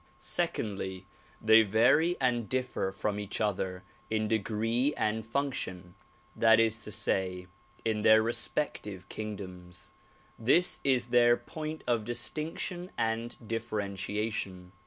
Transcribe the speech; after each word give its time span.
Secondly, 0.17 1.05
they 1.39 1.63
vaiy 1.63 2.17
and 2.19 2.49
differ 2.49 2.91
from 2.91 3.19
each 3.19 3.39
other 3.39 3.83
in 4.09 4.27
degree 4.27 4.95
and 4.97 5.23
func 5.23 5.53
tion; 5.53 5.93
that 6.35 6.59
is 6.59 6.77
to 6.77 6.89
say 6.91 7.45
in 7.85 8.01
their 8.01 8.23
respective 8.23 9.07
kingdoms. 9.09 9.93
This 10.39 10.79
is 10.83 11.09
their 11.09 11.37
point 11.37 11.83
of 11.85 12.03
distinction 12.03 12.89
and 12.97 13.37
differentiation. 13.47 14.71